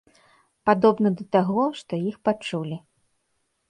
[0.69, 2.85] Падобна да таго, што іх пачулі.